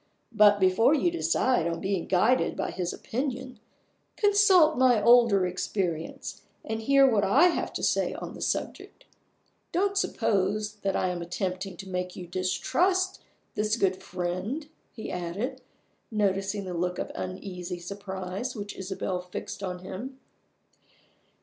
But, 0.31 0.59
before 0.59 0.95
you 0.95 1.11
decide 1.11 1.67
on 1.67 1.79
being 1.79 2.07
guided 2.07 2.57
by 2.57 2.71
his 2.71 2.91
opinion, 2.91 3.59
consult 4.17 4.75
my 4.75 4.99
older 4.99 5.45
experience, 5.45 6.41
and 6.65 6.81
hear 6.81 7.07
what 7.07 7.23
I 7.23 7.49
have 7.49 7.71
to 7.73 7.83
say 7.83 8.13
on 8.15 8.33
the 8.33 8.41
subject. 8.41 9.05
Don't 9.71 9.95
suppose 9.95 10.77
that 10.77 10.95
I 10.95 11.09
am 11.09 11.21
attempting 11.21 11.77
to 11.77 11.87
make 11.87 12.15
you 12.15 12.25
distrust 12.25 13.21
this 13.53 13.75
good 13.77 14.01
friend," 14.01 14.67
he 14.91 15.11
added, 15.11 15.61
noticing 16.09 16.65
the 16.65 16.73
look 16.73 16.97
of 16.97 17.11
uneasy 17.13 17.77
surprise 17.77 18.55
which 18.55 18.75
Isabel 18.75 19.21
fixed 19.21 19.61
on 19.61 19.83
him. 19.85 20.19